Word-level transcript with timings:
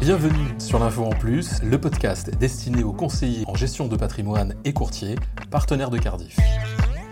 Bienvenue 0.00 0.54
sur 0.58 0.78
l'Info 0.78 1.04
en 1.04 1.10
Plus, 1.10 1.60
le 1.60 1.76
podcast 1.76 2.30
destiné 2.38 2.84
aux 2.84 2.92
conseillers 2.92 3.42
en 3.48 3.56
gestion 3.56 3.88
de 3.88 3.96
patrimoine 3.96 4.54
et 4.64 4.72
courtiers, 4.72 5.16
partenaires 5.50 5.90
de 5.90 5.98
Cardiff. 5.98 6.36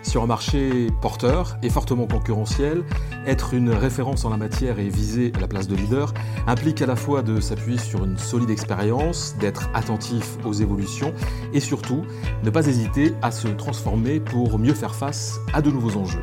Sur 0.04 0.22
un 0.22 0.26
marché 0.26 0.86
porteur 1.02 1.58
et 1.64 1.68
fortement 1.68 2.06
concurrentiel, 2.06 2.84
être 3.26 3.54
une 3.54 3.70
référence 3.70 4.24
en 4.24 4.30
la 4.30 4.36
matière 4.36 4.78
et 4.78 4.88
viser 4.88 5.32
la 5.40 5.48
place 5.48 5.66
de 5.66 5.74
leader 5.74 6.14
implique 6.46 6.80
à 6.80 6.86
la 6.86 6.94
fois 6.94 7.22
de 7.22 7.40
s'appuyer 7.40 7.78
sur 7.78 8.04
une 8.04 8.18
solide 8.18 8.50
expérience, 8.50 9.34
d'être 9.40 9.68
attentif 9.74 10.38
aux 10.44 10.52
évolutions 10.52 11.12
et 11.52 11.60
surtout 11.60 12.04
ne 12.44 12.50
pas 12.50 12.68
hésiter 12.68 13.14
à 13.20 13.32
se 13.32 13.48
transformer 13.48 14.20
pour 14.20 14.60
mieux 14.60 14.74
faire 14.74 14.94
face 14.94 15.40
à 15.52 15.60
de 15.60 15.72
nouveaux 15.72 15.98
enjeux. 15.98 16.22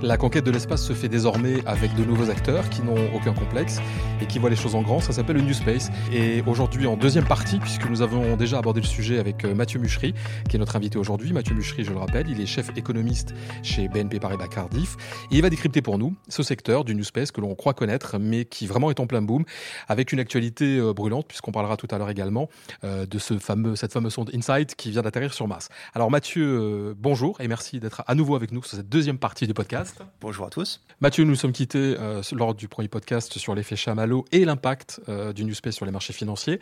La 0.00 0.16
conquête 0.16 0.44
de 0.44 0.52
l'espace 0.52 0.84
se 0.84 0.92
fait 0.92 1.08
désormais 1.08 1.56
avec 1.66 1.92
de 1.96 2.04
nouveaux 2.04 2.30
acteurs 2.30 2.70
qui 2.70 2.82
n'ont 2.82 3.12
aucun 3.16 3.34
complexe 3.34 3.80
et 4.22 4.26
qui 4.26 4.38
voient 4.38 4.48
les 4.48 4.54
choses 4.54 4.76
en 4.76 4.82
grand. 4.82 5.00
Ça 5.00 5.12
s'appelle 5.12 5.36
le 5.36 5.42
New 5.42 5.54
Space. 5.54 5.90
Et 6.12 6.40
aujourd'hui, 6.46 6.86
en 6.86 6.96
deuxième 6.96 7.24
partie, 7.24 7.58
puisque 7.58 7.90
nous 7.90 8.00
avons 8.00 8.36
déjà 8.36 8.58
abordé 8.58 8.80
le 8.80 8.86
sujet 8.86 9.18
avec 9.18 9.44
euh, 9.44 9.56
Mathieu 9.56 9.80
Muchery, 9.80 10.14
qui 10.48 10.54
est 10.54 10.58
notre 10.60 10.76
invité 10.76 10.98
aujourd'hui. 10.98 11.32
Mathieu 11.32 11.56
Muchery, 11.56 11.82
je 11.82 11.90
le 11.90 11.98
rappelle, 11.98 12.30
il 12.30 12.40
est 12.40 12.46
chef 12.46 12.70
économiste 12.76 13.34
chez 13.64 13.88
BNP 13.88 14.20
Paribas 14.20 14.46
Cardiff. 14.46 14.96
Et 15.32 15.36
il 15.36 15.42
va 15.42 15.50
décrypter 15.50 15.82
pour 15.82 15.98
nous 15.98 16.14
ce 16.28 16.44
secteur 16.44 16.84
du 16.84 16.94
New 16.94 17.02
Space 17.04 17.32
que 17.32 17.40
l'on 17.40 17.56
croit 17.56 17.74
connaître, 17.74 18.18
mais 18.20 18.44
qui 18.44 18.68
vraiment 18.68 18.92
est 18.92 19.00
en 19.00 19.08
plein 19.08 19.20
boom, 19.20 19.44
avec 19.88 20.12
une 20.12 20.20
actualité 20.20 20.78
euh, 20.78 20.92
brûlante, 20.92 21.26
puisqu'on 21.26 21.52
parlera 21.52 21.76
tout 21.76 21.88
à 21.90 21.98
l'heure 21.98 22.10
également 22.10 22.48
euh, 22.84 23.04
de 23.04 23.18
ce 23.18 23.36
fameux, 23.38 23.74
cette 23.74 23.92
fameuse 23.92 24.12
sonde 24.12 24.30
InSight 24.32 24.76
qui 24.76 24.92
vient 24.92 25.02
d'atterrir 25.02 25.34
sur 25.34 25.48
Mars. 25.48 25.68
Alors 25.92 26.08
Mathieu, 26.08 26.94
bonjour 26.96 27.40
et 27.40 27.48
merci 27.48 27.80
d'être 27.80 28.04
à 28.06 28.14
nouveau 28.14 28.36
avec 28.36 28.52
nous 28.52 28.62
sur 28.62 28.76
cette 28.76 28.88
deuxième 28.88 29.18
partie 29.18 29.48
du 29.48 29.54
podcast. 29.54 29.87
Bonjour 30.20 30.46
à 30.46 30.50
tous. 30.50 30.80
Mathieu, 31.00 31.24
nous 31.24 31.34
sommes 31.34 31.52
quittés 31.52 31.96
euh, 31.98 32.22
lors 32.32 32.54
du 32.54 32.68
premier 32.68 32.88
podcast 32.88 33.38
sur 33.38 33.54
l'effet 33.54 33.76
chamallow 33.76 34.24
et 34.32 34.44
l'impact 34.44 35.00
euh, 35.08 35.32
du 35.32 35.44
New 35.44 35.54
Space 35.54 35.76
sur 35.76 35.86
les 35.86 35.92
marchés 35.92 36.12
financiers. 36.12 36.60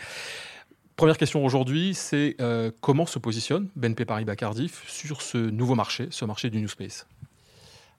Première 0.97 1.19
question 1.19 1.45
aujourd'hui, 1.45 1.95
c'est 1.95 2.37
euh, 2.41 2.70
comment 2.81 3.06
se 3.06 3.19
positionne 3.19 3.69
BNP 3.77 4.05
Paribas 4.05 4.37
Cardiff 4.37 4.89
sur 4.89 5.23
ce 5.23 5.39
nouveau 5.39 5.75
marché, 5.75 6.09
ce 6.11 6.25
marché 6.25 6.50
du 6.50 6.61
New 6.61 6.69
Space 6.69 7.06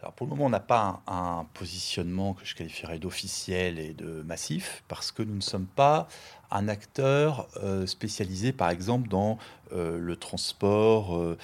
alors 0.01 0.13
pour 0.13 0.27
le 0.27 0.31
moment, 0.31 0.45
on 0.45 0.49
n'a 0.49 0.59
pas 0.59 1.01
un, 1.07 1.47
positionnement 1.55 2.35
que 2.35 2.45
je 2.45 2.53
qualifierais 2.53 2.99
d'officiel 2.99 3.79
et 3.79 3.93
de 3.93 4.21
massif, 4.21 4.83
parce 4.87 5.11
que 5.11 5.23
nous 5.23 5.35
ne 5.35 5.41
sommes 5.41 5.65
pas 5.65 6.07
un 6.51 6.67
acteur 6.67 7.47
euh, 7.63 7.87
spécialisé, 7.87 8.51
par 8.51 8.69
exemple, 8.69 9.09
dans 9.09 9.39
euh, 9.73 9.97
le 9.97 10.15
transport, 10.15 11.17
euh, 11.17 11.37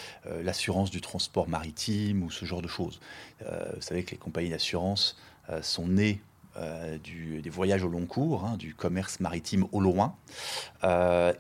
l'assurance 0.43 0.91
du 0.91 1.01
transport 1.01 1.49
maritime 1.49 2.21
ou 2.21 2.29
ce 2.29 2.45
genre 2.45 2.61
de 2.61 2.67
choses. 2.67 2.99
vous 3.41 3.81
savez 3.81 4.03
que 4.03 4.11
les 4.11 4.17
compagnies 4.17 4.51
d'assurance 4.51 5.17
sont 5.61 5.87
nées 5.87 6.21
des 6.55 7.49
voyages 7.49 7.83
au 7.83 7.89
long 7.89 8.05
cours, 8.05 8.45
hein, 8.45 8.55
du 8.57 8.75
commerce 8.75 9.19
maritime 9.19 9.65
au 9.71 9.81
loin, 9.81 10.15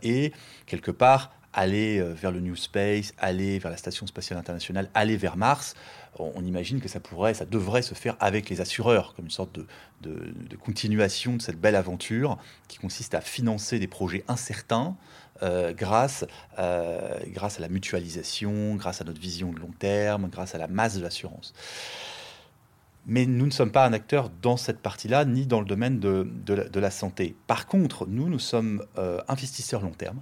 et 0.01 0.33
quelque 0.65 0.91
part 0.91 1.31
aller 1.53 2.01
vers 2.01 2.31
le 2.31 2.39
New 2.39 2.55
Space, 2.55 3.13
aller 3.17 3.59
vers 3.59 3.71
la 3.71 3.77
Station 3.77 4.07
spatiale 4.07 4.39
internationale, 4.39 4.89
aller 4.93 5.17
vers 5.17 5.37
Mars 5.37 5.75
on, 6.19 6.45
imagine 6.45 6.79
que 6.79 6.87
ça 6.87 6.99
pourrait, 6.99 7.33
ça 7.33 7.45
devrait 7.45 7.81
se 7.81 7.93
faire 7.93 8.15
avec 8.19 8.49
les 8.49 8.61
assureurs, 8.61 9.13
comme 9.15 9.25
une 9.25 9.31
sorte 9.31 9.59
de, 10.01 10.55
continuation 10.63 11.35
de 11.35 11.41
cette 11.41 11.59
belle 11.59 11.75
aventure 11.75 12.37
qui 12.67 12.77
consiste 12.77 13.15
à 13.15 13.21
financer 13.21 13.79
des 13.79 13.87
projets 13.87 14.23
incertains 14.27 14.95
euh, 15.41 15.73
grâce, 15.73 16.25
euh, 16.59 17.19
grâce 17.27 17.57
à 17.57 17.61
la 17.61 17.69
mutualisation, 17.69 18.75
grâce 18.75 19.01
à 19.01 19.05
notre 19.05 19.19
vision 19.19 19.51
de 19.51 19.59
long 19.59 19.71
terme, 19.79 20.29
grâce 20.29 20.55
à 20.55 20.57
la 20.57 20.67
masse 20.67 20.95
de 20.95 21.01
l'assurance. 21.01 21.53
Mais 23.05 23.25
nous 23.25 23.45
ne 23.45 23.51
sommes 23.51 23.71
pas 23.71 23.85
un 23.85 23.93
acteur 23.93 24.29
dans 24.41 24.55
cette 24.55 24.79
partie-là, 24.79 25.25
ni 25.25 25.45
dans 25.45 25.59
le 25.59 25.65
domaine 25.65 25.99
de, 25.99 26.79
la, 26.79 26.91
santé. 26.91 27.35
Par 27.47 27.65
contre, 27.65 28.05
nous, 28.07 28.29
nous 28.29 28.39
sommes 28.39 28.85
euh, 28.97 29.19
investisseurs 29.27 29.81
long 29.81 29.91
terme. 29.91 30.21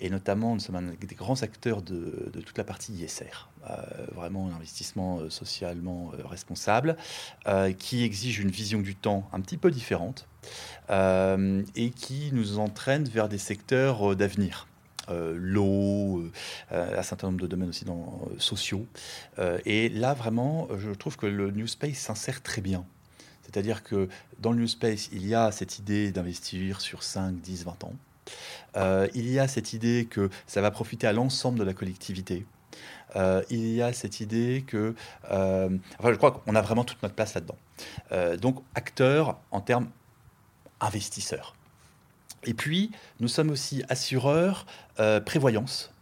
Et 0.00 0.10
notamment, 0.10 0.54
nous 0.54 0.60
sommes 0.60 0.94
des 0.96 1.14
grands 1.14 1.42
acteurs 1.42 1.82
de, 1.82 2.30
toute 2.32 2.56
la 2.56 2.64
partie 2.64 2.92
ISR, 2.92 3.48
euh, 3.68 3.74
vraiment 4.14 4.48
un 4.48 4.54
investissement 4.54 5.18
euh, 5.18 5.30
socialement 5.30 6.12
euh, 6.14 6.26
responsable, 6.26 6.96
qui 7.78 8.04
exige 8.04 8.38
une 8.38 8.50
vision 8.50 8.80
du 8.80 8.94
temps 8.94 9.28
un 9.32 9.40
petit 9.40 9.56
peu 9.56 9.70
différente 9.70 10.28
et 10.90 11.90
qui 11.90 12.30
nous 12.32 12.58
entraîne 12.58 13.04
vers 13.04 13.28
des 13.28 13.38
secteurs 13.38 14.14
d'avenir. 14.14 14.66
l'eau, 15.08 16.30
un 16.70 17.02
certain 17.02 17.28
nombre 17.28 17.40
de 17.40 17.46
domaines 17.46 17.70
aussi 17.70 17.84
dans, 17.84 18.28
sociaux. 18.38 18.86
et 19.64 19.88
là, 19.88 20.14
vraiment, 20.14 20.68
je 20.76 20.90
trouve 20.90 21.16
que 21.16 21.26
le 21.26 21.50
New 21.50 21.66
Space 21.66 21.98
s'insère 21.98 22.42
très 22.42 22.60
bien. 22.60 22.84
C'est-à-dire 23.42 23.82
que 23.82 24.08
dans 24.40 24.52
le 24.52 24.60
New 24.60 24.68
Space, 24.68 25.08
il 25.12 25.26
y 25.26 25.34
a 25.34 25.50
cette 25.50 25.78
idée 25.78 26.12
d'investir 26.12 26.80
sur 26.80 27.02
5, 27.02 27.40
10, 27.40 27.64
20 27.64 27.84
ans. 27.84 27.94
Euh, 28.76 29.08
il 29.14 29.30
y 29.30 29.38
a 29.38 29.48
cette 29.48 29.72
idée 29.72 30.06
que 30.08 30.30
ça 30.46 30.60
va 30.60 30.70
profiter 30.70 31.06
à 31.06 31.12
l'ensemble 31.12 31.58
de 31.58 31.64
la 31.64 31.74
collectivité. 31.74 32.46
Euh, 33.16 33.42
il 33.50 33.74
y 33.74 33.82
a 33.82 33.92
cette 33.92 34.20
idée 34.20 34.64
que, 34.66 34.94
euh, 35.30 35.68
enfin, 35.98 36.12
je 36.12 36.16
crois 36.16 36.32
qu'on 36.32 36.54
a 36.54 36.60
vraiment 36.60 36.84
toute 36.84 37.02
notre 37.02 37.14
place 37.14 37.34
là-dedans. 37.34 37.56
donc, 38.40 38.62
acteur 38.74 39.38
en 39.50 39.60
termes 39.60 39.88
investisseurs. 40.80 41.54
Et 42.44 42.54
puis, 42.54 42.90
nous 43.20 43.28
sommes 43.28 43.50
aussi 43.50 43.82
assureurs 43.88 44.66
prévoyance, 45.24 45.92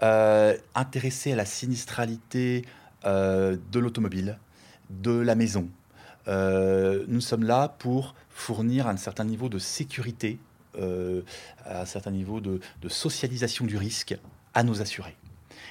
intéressés 0.00 1.32
à 1.32 1.36
la 1.36 1.44
sinistralité 1.44 2.64
de 3.04 3.78
l'automobile, 3.78 4.38
de 4.90 5.18
la 5.18 5.34
maison. 5.34 5.68
nous 6.26 7.20
sommes 7.20 7.44
là 7.44 7.68
pour 7.78 8.14
fournir 8.30 8.86
un 8.86 8.96
certain 8.96 9.24
niveau 9.24 9.48
de 9.48 9.58
sécurité 9.58 10.38
euh, 10.76 11.22
à 11.64 11.82
un 11.82 11.86
certain 11.86 12.10
niveau 12.10 12.40
de, 12.40 12.60
socialisation 12.88 13.64
du 13.64 13.76
risque 13.76 14.16
à 14.54 14.62
nos 14.62 14.80
assurés 14.80 15.16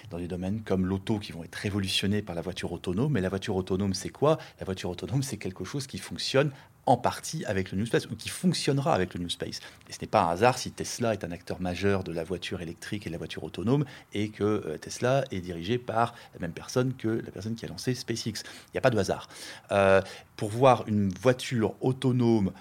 dans 0.10 0.18
des 0.18 0.28
domaines 0.28 0.62
comme 0.62 0.86
l'auto 0.86 1.20
qui 1.20 1.34
vont 1.34 1.44
être 1.44 1.56
révolutionnés 1.56 2.22
par 2.22 2.36
la 2.36 2.42
voiture 2.42 2.72
autonome. 2.72 3.12
Mais 3.12 3.22
la 3.22 3.30
voiture 3.30 3.56
autonome, 3.56 3.94
c'est 3.94 4.10
quoi? 4.10 4.38
La 4.60 4.66
voiture 4.66 4.90
autonome, 4.90 5.22
c'est 5.22 5.38
quelque 5.38 5.66
chose 5.66 5.86
qui 5.86 5.98
fonctionne 5.98 6.52
en 6.88 6.96
partie 6.96 7.46
avec 7.46 7.72
le 7.72 7.78
New 7.78 7.86
Space 7.86 8.08
ou 8.08 8.16
qui 8.16 8.30
fonctionnera 8.30 8.94
avec 8.94 9.14
le 9.14 9.20
New 9.20 9.30
Space. 9.30 9.60
Et 9.90 9.94
ce 9.94 9.98
n'est 10.02 10.08
pas 10.08 10.24
un 10.24 10.30
hasard 10.30 10.58
si 10.58 10.72
Tesla 10.72 11.14
est 11.14 11.24
un 11.24 11.32
acteur 11.32 11.62
majeur 11.62 12.04
de 12.04 12.14
la 12.14 12.24
voiture 12.24 12.62
électrique 12.62 13.06
et 13.06 13.10
de 13.10 13.14
la 13.14 13.18
voiture 13.18 13.44
autonome 13.44 13.86
et 14.14 14.30
que 14.30 14.44
euh, 14.44 14.78
Tesla 14.78 15.26
est 15.32 15.42
dirigé 15.42 15.78
par 15.78 16.16
la 16.34 16.40
même 16.40 16.54
personne 16.54 16.94
que 16.96 17.10
la 17.10 17.32
personne 17.32 17.56
qui 17.56 17.66
a 17.66 17.68
lancé 17.68 17.94
SpaceX. 17.94 18.44
Il 18.68 18.72
n'y 18.74 18.78
a 18.78 18.82
pas 18.82 18.90
de 18.90 18.98
hasard. 18.98 19.28
Euh, 19.72 20.02
pour 20.38 20.50
voir 20.50 20.86
une 20.88 21.10
voiture 21.10 21.74
autonome 21.82 22.52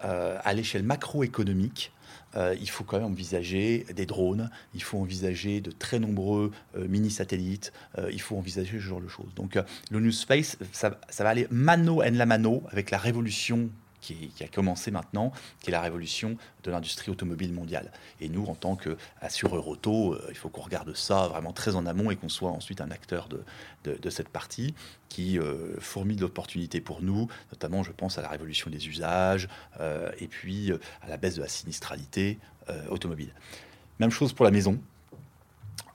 à 0.00 0.54
l'échelle 0.54 0.82
macroéconomique, 0.82 1.92
euh, 2.36 2.54
il 2.60 2.68
faut 2.68 2.84
quand 2.84 2.98
même 2.98 3.06
envisager 3.06 3.86
des 3.94 4.06
drones, 4.06 4.50
il 4.74 4.82
faut 4.82 4.98
envisager 4.98 5.60
de 5.60 5.70
très 5.70 5.98
nombreux 5.98 6.50
euh, 6.76 6.86
mini-satellites, 6.86 7.72
euh, 7.98 8.10
il 8.12 8.20
faut 8.20 8.36
envisager 8.36 8.72
ce 8.72 8.82
genre 8.82 9.00
de 9.00 9.08
choses. 9.08 9.34
Donc 9.34 9.58
le 9.90 10.00
New 10.00 10.12
Space, 10.12 10.58
ça, 10.72 11.00
ça 11.08 11.24
va 11.24 11.30
aller 11.30 11.46
mano 11.50 12.02
en 12.02 12.10
la 12.12 12.26
mano 12.26 12.62
avec 12.70 12.90
la 12.90 12.98
révolution 12.98 13.70
qui, 14.14 14.44
a 14.44 14.48
commencé 14.48 14.90
maintenant, 14.90 15.32
qui 15.60 15.70
est 15.70 15.72
la 15.72 15.80
révolution 15.80 16.36
de 16.62 16.70
l'industrie 16.70 17.10
automobile 17.10 17.52
mondiale. 17.52 17.90
Et 18.20 18.28
nous, 18.28 18.44
en 18.44 18.54
tant 18.54 18.76
qu'assureur 18.76 19.66
auto, 19.66 20.14
euh, 20.14 20.26
il 20.30 20.36
faut 20.36 20.48
qu'on 20.48 20.62
regarde 20.62 20.94
ça 20.94 21.28
vraiment 21.28 21.52
très 21.52 21.74
en 21.74 21.86
amont 21.86 22.10
et 22.10 22.16
qu'on 22.16 22.28
soit 22.28 22.50
ensuite 22.50 22.80
un 22.80 22.90
acteur 22.90 23.28
de, 23.28 24.10
cette 24.10 24.28
partie 24.28 24.74
qui 25.08 25.38
euh, 25.38 25.78
fourmille 25.78 26.16
d'opportunités 26.16 26.80
pour 26.80 27.02
nous, 27.02 27.28
notamment 27.52 27.82
je 27.82 27.92
pense 27.92 28.18
à 28.18 28.22
la 28.22 28.28
révolution 28.28 28.70
des 28.70 28.88
usages 28.88 29.48
euh, 29.80 30.10
et 30.18 30.26
puis 30.26 30.72
à 31.02 31.08
la 31.08 31.16
baisse 31.16 31.34
de 31.34 31.42
la 31.42 31.48
sinistralité 31.48 32.38
automobile. 32.90 33.32
Même 34.00 34.10
chose 34.10 34.32
pour 34.32 34.44
la 34.44 34.50
maison. 34.50 34.80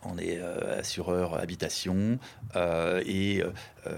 On 0.04 0.18
est 0.18 0.40
assureur 0.40 1.36
habitation 1.36 2.18
et 2.56 3.44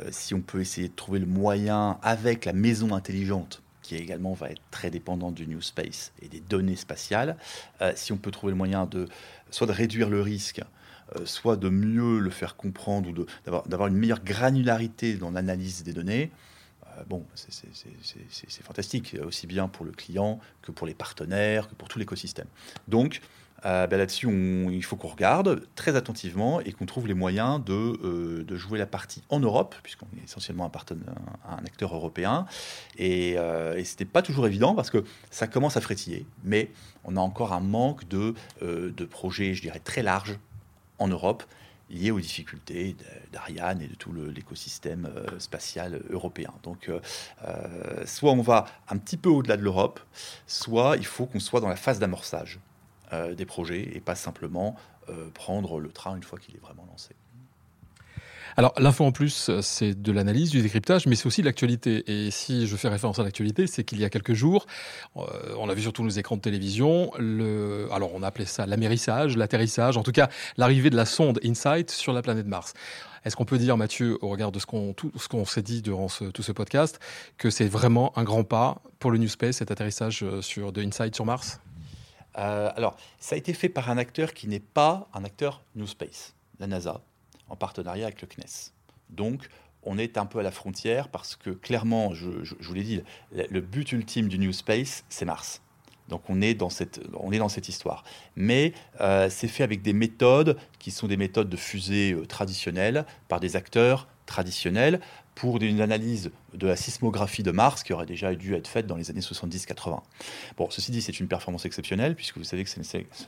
si 0.10 0.34
on 0.34 0.42
peut 0.42 0.60
essayer 0.60 0.88
de 0.90 0.96
trouver 0.96 1.20
le 1.20 1.28
moyen 1.28 2.00
avec 2.02 2.46
la 2.46 2.54
maison 2.54 2.96
intelligente 2.96 3.64
qui 3.84 3.96
également 3.96 4.34
va 4.34 4.50
être 4.50 4.62
très 4.72 4.90
dépendant 4.90 5.32
du 5.32 5.46
New 5.46 5.62
Space 5.62 6.14
et 6.22 6.28
des 6.28 6.40
données 6.40 6.76
spatiales, 6.76 7.38
euh, 7.82 7.92
si 7.96 8.12
on 8.12 8.18
peut 8.18 8.32
trouver 8.32 8.52
le 8.52 8.58
moyen 8.58 8.88
de 8.88 9.08
soit 9.52 9.68
de 9.68 9.72
réduire 9.74 10.10
le 10.10 10.22
risque, 10.22 10.62
euh, 11.16 11.26
soit 11.26 11.58
de 11.58 11.70
mieux 11.70 12.18
le 12.18 12.30
faire 12.32 12.56
comprendre 12.56 13.10
ou 13.10 13.26
d'avoir 13.68 13.88
une 13.88 13.98
meilleure 13.98 14.24
granularité 14.24 15.16
dans 15.16 15.30
l'analyse 15.30 15.84
des 15.84 15.94
données, 15.94 16.32
euh, 16.98 17.04
bon, 17.08 17.26
c'est 17.36 18.64
fantastique, 18.64 19.16
aussi 19.24 19.46
bien 19.46 19.68
pour 19.68 19.86
le 19.86 19.92
client 19.92 20.40
que 20.62 20.72
pour 20.72 20.88
les 20.88 20.94
partenaires, 20.94 21.68
que 21.68 21.76
pour 21.76 21.88
tout 21.88 22.00
l'écosystème. 22.00 22.48
Donc, 22.88 23.22
euh, 23.66 23.88
ben 23.88 23.98
là-dessus, 23.98 24.28
il 24.72 24.84
faut 24.84 24.96
qu'on 24.96 25.08
regarde 25.08 25.66
très 25.76 25.96
attentivement 25.96 26.60
et 26.60 26.74
qu'on 26.74 26.86
trouve 26.86 27.08
les 27.08 27.14
moyens 27.14 27.64
de, 27.64 27.74
euh, 27.74 28.58
jouer 28.58 28.78
la 28.78 28.86
partie 28.86 29.24
en 29.30 29.40
Europe, 29.40 29.76
puisqu'on 29.84 30.08
est 30.18 30.24
essentiellement 30.26 30.66
un, 30.66 31.52
un, 31.52 31.66
acteur 31.66 31.96
européen. 31.96 32.46
Et, 32.98 33.38
euh, 33.38 33.74
ce 33.84 33.92
n'était 33.92 34.06
pas 34.06 34.22
toujours 34.22 34.48
évident 34.48 34.76
parce 34.76 34.90
que 34.90 35.04
ça 35.32 35.48
commence 35.48 35.78
à 35.78 35.82
frétiller, 35.82 36.26
mais 36.44 36.72
on 37.06 37.16
a 37.16 37.20
encore 37.20 37.54
un 37.54 37.60
manque 37.62 38.08
de, 38.08 38.34
projets, 39.10 39.54
je 39.54 39.62
dirais, 39.62 39.80
très 39.80 40.04
larges 40.04 40.38
en 41.00 41.08
Europe 41.08 41.44
liées 41.90 42.12
aux 42.12 42.20
difficultés 42.20 42.96
d'Ariane 43.32 43.82
et 43.82 43.88
de 43.88 43.96
tout 43.96 44.14
l'écosystème 44.14 45.10
spatial 45.38 46.02
européen. 46.10 46.52
Donc, 46.64 46.90
soit 48.06 48.32
on 48.32 48.42
va 48.42 48.66
un 48.90 48.98
petit 48.98 49.18
peu 49.18 49.30
au-delà 49.30 49.58
de 49.58 49.64
l'Europe, 49.64 50.00
soit 50.48 50.96
il 50.98 51.06
faut 51.06 51.26
qu'on 51.26 51.40
soit 51.40 51.60
dans 51.60 51.68
la 51.68 51.76
phase 51.76 52.00
d'amorçage 52.00 52.60
des 53.36 53.46
projets 53.46 53.90
et 53.94 54.00
pas 54.00 54.16
simplement 54.16 54.76
prendre 55.34 55.80
le 55.80 55.90
train 55.90 56.16
une 56.16 56.24
fois 56.24 56.40
qu'il 56.40 56.56
est 56.56 56.62
vraiment 56.62 56.86
lancé. 56.90 57.16
Alors 58.56 58.74
l'info 58.78 59.04
en 59.04 59.12
plus, 59.12 59.50
c'est 59.62 60.00
de 60.00 60.12
l'analyse, 60.12 60.52
du 60.52 60.62
décryptage, 60.62 61.08
mais 61.08 61.16
c'est 61.16 61.26
aussi 61.26 61.42
de 61.42 61.48
l'actualité. 61.48 62.04
Et 62.08 62.32
si 62.32 62.68
je 62.68 62.76
fais 62.76 62.88
référence 62.88 63.20
à 63.20 63.24
l'actualité, 63.24 63.68
c'est 63.68 63.84
qu'il 63.84 64.00
y 64.00 64.06
a 64.06 64.10
quelques 64.10 64.34
jours, 64.34 64.68
euh, 65.18 65.22
on 65.58 65.70
a 65.70 65.74
vu 65.74 65.82
sur 65.82 65.94
tous 65.94 66.04
nos 66.04 66.10
écrans 66.10 66.36
de 66.36 66.42
télévision, 66.42 67.12
le, 67.18 67.88
alors 67.92 68.12
on 68.14 68.22
a 68.22 68.28
appelé 68.28 68.46
ça 68.46 68.66
l'amérissage, 68.66 69.38
l'atterrissage, 69.38 69.98
en 69.98 70.04
tout 70.04 70.12
cas 70.12 70.30
l'arrivée 70.58 70.90
de 70.90 70.96
la 70.96 71.06
sonde 71.06 71.40
InSight 71.44 71.90
sur 71.90 72.14
la 72.14 72.22
planète 72.22 72.46
Mars. 72.46 72.74
Est-ce 73.26 73.36
qu'on 73.38 73.46
peut 73.46 73.58
dire, 73.58 73.78
Mathieu, 73.78 74.18
au 74.22 74.30
regard 74.30 74.52
de 74.52 74.60
ce 74.60 74.66
qu'on 74.66 74.94
qu'on 75.30 75.46
s'est 75.46 75.62
dit 75.62 75.82
durant 75.82 76.08
tout 76.08 76.44
ce 76.44 76.52
podcast, 76.52 77.00
que 77.38 77.50
c'est 77.50 77.68
vraiment 77.68 78.16
un 78.18 78.24
grand 78.24 78.44
pas 78.44 78.82
pour 79.00 79.12
le 79.12 79.18
New 79.18 79.30
Space, 79.30 79.58
cet 79.58 79.72
atterrissage 79.72 80.24
euh, 80.24 80.42
sur, 80.42 80.72
de 80.72 80.84
InSight 80.84 81.16
sur 81.16 81.26
Mars? 81.26 81.60
Euh, 82.38 82.72
Alors, 82.76 82.96
ça 83.20 83.36
a 83.36 83.38
été 83.38 83.54
fait 83.54 83.70
par 83.70 83.90
un 83.90 83.98
acteur 83.98 84.34
qui 84.34 84.48
n'est 84.48 84.60
pas 84.60 85.08
un 85.14 85.24
acteur 85.24 85.64
New 85.76 85.88
Space, 85.88 86.36
la 86.60 86.68
NASA 86.68 87.02
en 87.50 87.56
partenariat 87.56 88.06
avec 88.06 88.22
le 88.22 88.28
CNES. 88.28 88.72
Donc, 89.10 89.50
on 89.86 89.98
est 89.98 90.18
un 90.18 90.26
peu 90.26 90.40
à 90.40 90.44
la 90.44 90.52
frontière 90.52 91.10
parce 91.10 91.36
que 91.36 91.50
clairement, 91.50 92.14
je, 92.14 92.30
vous 92.60 92.74
l'ai 92.74 92.84
dit, 92.84 93.02
le, 93.32 93.62
but 93.62 93.92
ultime 93.92 94.28
du 94.28 94.40
New 94.40 94.54
Space, 94.54 95.04
c'est 95.10 95.26
Mars. 95.26 95.62
Donc 96.10 96.30
on 96.30 96.42
est 96.42 96.54
dans 96.54 96.70
cette, 96.70 97.00
on 97.14 97.32
est 97.32 97.38
dans 97.38 97.50
cette 97.50 97.70
histoire. 97.70 98.04
Mais 98.36 98.74
euh, 99.02 99.30
c'est 99.30 99.48
fait 99.48 99.64
avec 99.64 99.82
des 99.82 99.94
méthodes 99.94 100.58
qui 100.80 100.92
sont 100.92 101.08
des 101.08 101.18
méthodes 101.18 101.50
de 101.50 101.58
fusée 101.58 102.14
euh, 102.14 102.26
traditionnelles 102.26 103.06
par 103.30 103.40
des 103.40 103.56
acteurs 103.56 104.08
traditionnels 104.26 105.00
pour 105.36 105.62
une 105.62 105.82
analyse 105.82 106.32
de 106.54 106.68
la 106.68 106.76
sismographie 106.76 107.44
de 107.44 107.52
Mars 107.52 107.84
qui 107.84 107.94
aurait 107.94 108.06
déjà 108.06 108.36
dû 108.36 108.56
être 108.56 108.68
faite 108.68 108.88
dans 108.88 108.96
les 108.96 109.10
années 109.10 109.20
70-80. 109.22 110.00
Bon, 110.58 110.70
ceci 110.70 110.92
dit, 110.92 111.02
c'est 111.02 111.20
une 111.20 111.28
performance 111.28 111.66
exceptionnelle, 111.66 112.16
puisque 112.16 112.38
vous 112.38 112.44
savez 112.44 112.64
que 112.64 112.70
ce 112.70 112.80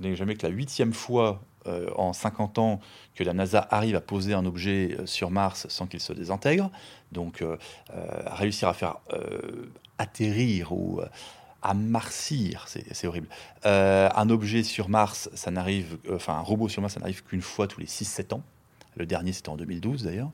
n'est 0.02 0.16
jamais 0.16 0.36
que 0.36 0.46
la 0.46 0.54
huitième 0.54 0.94
fois 0.94 1.42
euh, 1.68 1.90
en 1.96 2.14
50 2.14 2.60
ans 2.60 2.80
que 3.16 3.24
la 3.24 3.34
NASA 3.34 3.68
arrive 3.72 3.96
à 3.96 4.02
poser 4.02 4.36
un 4.36 4.46
objet 4.46 4.96
euh, 5.00 5.08
sur 5.08 5.32
Mars 5.32 5.66
sans 5.68 5.88
qu'il 5.88 6.00
se 6.00 6.14
désintègre. 6.14 6.70
Donc, 7.12 7.42
euh, 7.42 7.58
réussir 8.28 8.68
à 8.68 8.74
faire 8.74 8.98
atterrir 9.98 10.74
ou 10.74 11.02
à 11.62 11.74
marcir, 11.74 12.66
c'est 12.68 13.08
horrible. 13.08 13.28
un 13.64 14.30
objet 14.30 14.64
sur 14.64 14.90
Mars, 14.90 15.30
ça 15.34 15.50
n'arrive, 15.50 15.98
enfin 16.14 16.34
un 16.34 16.42
robot 16.42 16.68
sur 16.68 16.82
Mars, 16.82 16.96
ça 16.96 17.00
n'arrive 17.00 17.24
qu'une 17.24 17.42
fois 17.42 17.68
tous 17.68 17.80
les 17.80 17.88
6-7 17.88 18.34
ans. 18.34 18.44
Le 18.96 19.06
dernier, 19.06 19.34
c'était 19.34 19.50
en 19.50 19.58
2012 19.58 20.04
d'ailleurs. 20.04 20.32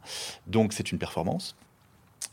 Donc 0.48 0.74
c'est 0.74 0.92
une 0.92 1.00
performance. 1.00 1.56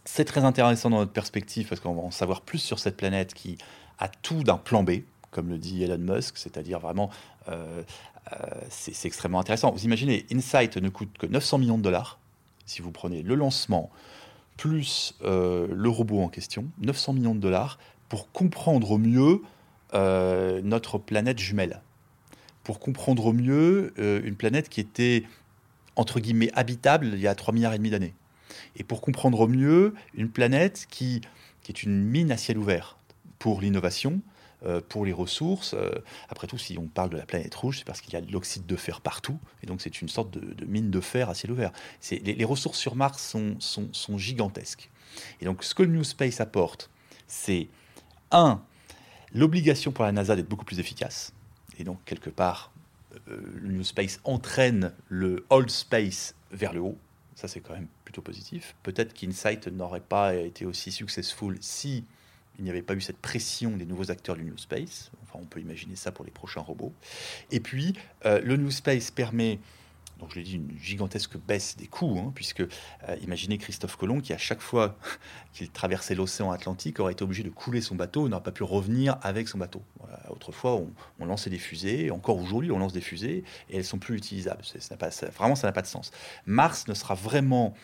C'est 0.04 0.24
très 0.24 0.44
intéressant 0.44 0.90
dans 0.90 0.98
notre 0.98 1.12
perspective 1.12 1.68
parce 1.68 1.80
qu'on 1.80 1.94
va 1.94 2.02
en 2.02 2.10
savoir 2.10 2.40
plus 2.40 2.58
sur 2.58 2.78
cette 2.78 2.96
planète 2.96 3.34
qui 3.34 3.58
a 3.98 4.08
tout 4.08 4.42
d'un 4.42 4.56
plan 4.56 4.82
B, 4.82 5.00
comme 5.30 5.48
le 5.48 5.58
dit 5.58 5.82
Elon 5.82 5.98
Musk, 5.98 6.36
c'est-à-dire 6.36 6.78
vraiment, 6.78 7.10
euh, 7.48 7.82
euh, 8.32 8.36
c'est 8.70 9.06
extrêmement 9.06 9.40
intéressant. 9.40 9.70
Vous 9.70 9.84
imaginez, 9.84 10.26
Insight 10.32 10.76
ne 10.76 10.88
coûte 10.88 11.16
que 11.18 11.26
900 11.26 11.58
millions 11.58 11.78
de 11.78 11.82
dollars 11.82 12.18
si 12.66 12.82
vous 12.82 12.90
prenez 12.90 13.22
le 13.22 13.34
lancement 13.34 13.90
plus 14.58 15.14
euh, 15.22 15.66
le 15.70 15.88
robot 15.88 16.20
en 16.20 16.28
question, 16.28 16.66
900 16.80 17.14
millions 17.14 17.34
de 17.34 17.40
dollars 17.40 17.78
pour 18.08 18.30
comprendre 18.32 18.90
au 18.90 18.98
mieux 18.98 19.42
notre 19.94 20.98
planète 20.98 21.38
jumelle, 21.38 21.80
pour 22.62 22.78
comprendre 22.78 23.24
au 23.24 23.32
mieux 23.32 23.94
une 23.96 24.36
planète 24.36 24.68
qui 24.68 24.80
était 24.80 25.24
entre 25.98 26.20
guillemets, 26.20 26.50
habitable 26.54 27.10
il 27.12 27.20
y 27.20 27.26
a 27.26 27.34
3 27.34 27.52
milliards 27.52 27.74
et 27.74 27.78
demi 27.78 27.90
d'années. 27.90 28.14
Et 28.76 28.84
pour 28.84 29.02
comprendre 29.02 29.46
mieux 29.46 29.94
une 30.14 30.30
planète 30.30 30.86
qui, 30.88 31.20
qui 31.62 31.72
est 31.72 31.82
une 31.82 32.02
mine 32.04 32.32
à 32.32 32.36
ciel 32.36 32.56
ouvert 32.56 32.96
pour 33.38 33.60
l'innovation, 33.60 34.22
euh, 34.64 34.80
pour 34.88 35.04
les 35.04 35.12
ressources. 35.12 35.74
Euh, 35.74 35.90
après 36.28 36.46
tout, 36.46 36.56
si 36.56 36.78
on 36.78 36.86
parle 36.86 37.10
de 37.10 37.16
la 37.16 37.26
planète 37.26 37.54
rouge, 37.54 37.78
c'est 37.78 37.84
parce 37.84 38.00
qu'il 38.00 38.12
y 38.12 38.16
a 38.16 38.20
de 38.20 38.32
l'oxyde 38.32 38.64
de 38.64 38.76
fer 38.76 39.00
partout, 39.00 39.38
et 39.62 39.66
donc 39.66 39.80
c'est 39.80 40.00
une 40.00 40.08
sorte 40.08 40.30
de, 40.30 40.64
mine 40.64 40.90
de 40.90 41.00
fer 41.00 41.28
à 41.28 41.34
ciel 41.34 41.52
ouvert. 41.52 41.72
Les, 42.10 42.34
les, 42.34 42.44
ressources 42.44 42.78
sur 42.78 42.96
Mars 42.96 43.22
sont, 43.22 43.56
sont, 43.58 43.88
sont, 43.92 44.18
gigantesques. 44.18 44.90
Et 45.40 45.44
donc 45.44 45.62
ce 45.62 45.74
que 45.74 45.82
le 45.82 45.90
New 45.90 46.04
Space 46.04 46.40
apporte, 46.40 46.90
c'est 47.26 47.68
un, 48.30 48.62
l'obligation 49.32 49.92
pour 49.92 50.04
la 50.04 50.12
NASA 50.12 50.34
d'être 50.36 50.48
beaucoup 50.48 50.64
plus 50.64 50.80
efficace, 50.80 51.32
et 51.78 51.84
donc 51.84 51.98
quelque 52.04 52.30
part 52.30 52.72
le 53.26 53.68
New 53.68 53.84
Space 53.84 54.20
entraîne 54.24 54.92
le 55.08 55.44
Old 55.50 55.70
Space 55.70 56.34
vers 56.50 56.72
le 56.72 56.80
haut. 56.80 56.98
Ça, 57.34 57.48
c'est 57.48 57.60
quand 57.60 57.74
même 57.74 57.86
plutôt 58.04 58.22
positif. 58.22 58.74
Peut-être 58.82 59.14
qu'Insight 59.14 59.68
n'aurait 59.68 60.00
pas 60.00 60.34
été 60.34 60.66
aussi 60.66 60.90
successful 60.90 61.56
si 61.60 62.04
il 62.58 62.64
n'y 62.64 62.70
avait 62.70 62.82
pas 62.82 62.94
eu 62.94 63.00
cette 63.00 63.18
pression 63.18 63.76
des 63.76 63.86
nouveaux 63.86 64.10
acteurs 64.10 64.36
du 64.36 64.42
New 64.42 64.58
Space. 64.58 65.12
Enfin, 65.22 65.38
on 65.40 65.46
peut 65.46 65.60
imaginer 65.60 65.94
ça 65.94 66.10
pour 66.10 66.24
les 66.24 66.32
prochains 66.32 66.60
robots. 66.60 66.92
Et 67.52 67.60
puis, 67.60 67.94
euh, 68.26 68.40
le 68.40 68.56
New 68.56 68.72
Space 68.72 69.10
permet 69.12 69.60
donc 70.18 70.30
je 70.30 70.36
l'ai 70.36 70.42
dit, 70.42 70.56
une 70.56 70.76
gigantesque 70.80 71.36
baisse 71.36 71.76
des 71.76 71.86
coûts, 71.86 72.18
hein, 72.18 72.32
puisque 72.34 72.60
euh, 72.60 72.66
imaginez 73.22 73.56
Christophe 73.58 73.96
Colomb 73.96 74.20
qui, 74.20 74.32
à 74.32 74.38
chaque 74.38 74.60
fois 74.60 74.96
qu'il 75.52 75.70
traversait 75.70 76.14
l'océan 76.14 76.50
Atlantique, 76.50 76.98
aurait 77.00 77.12
été 77.12 77.22
obligé 77.22 77.42
de 77.42 77.50
couler 77.50 77.80
son 77.80 77.94
bateau 77.94 78.26
et 78.26 78.30
n'aurait 78.30 78.42
pas 78.42 78.52
pu 78.52 78.64
revenir 78.64 79.16
avec 79.22 79.48
son 79.48 79.58
bateau. 79.58 79.82
Autrefois, 80.30 80.80
on, 81.20 81.24
lançait 81.24 81.50
des 81.50 81.58
fusées, 81.58 82.10
encore 82.10 82.38
aujourd'hui, 82.38 82.72
on 82.72 82.78
lance 82.78 82.92
des 82.92 83.00
fusées, 83.00 83.44
et 83.70 83.76
elles 83.76 83.84
sont 83.84 83.98
plus 83.98 84.16
utilisables. 84.16 84.62
Ça 84.64 84.96
pas, 84.96 85.10
vraiment, 85.36 85.54
ça 85.54 85.66
n'a 85.66 85.72
pas 85.72 85.82
de 85.82 85.86
sens. 85.86 86.10
Mars 86.46 86.88
ne 86.88 86.94
sera 86.94 87.14
vraiment 87.14 87.74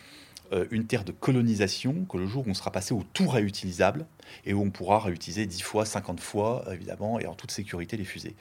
euh, 0.51 0.65
une 0.71 0.87
terre 0.87 1.03
de 1.03 1.11
colonisation 1.11 2.05
que 2.05 2.17
le 2.17 2.27
jour 2.27 2.45
où 2.47 2.49
on 2.49 2.53
sera 2.53 2.71
passé 2.71 2.93
au 2.93 3.03
tout 3.13 3.27
réutilisable, 3.27 4.05
et 4.45 4.53
où 4.53 4.61
on 4.61 4.71
pourra 4.71 4.99
réutiliser 4.99 5.45
10 5.45 5.61
fois, 5.61 5.85
50 5.85 6.19
fois, 6.19 6.65
évidemment, 6.71 7.19
et 7.19 7.27
en 7.27 7.35
toute 7.35 7.51
sécurité 7.51 7.95
les 7.95 8.05
fusées. 8.05 8.35